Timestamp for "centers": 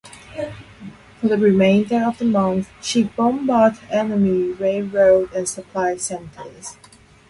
5.97-6.77